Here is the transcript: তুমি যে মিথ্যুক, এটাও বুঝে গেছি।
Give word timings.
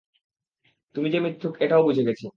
তুমি 0.95 1.07
যে 1.13 1.19
মিথ্যুক, 1.19 1.53
এটাও 1.59 1.81
বুঝে 1.83 2.03
গেছি। 2.07 2.25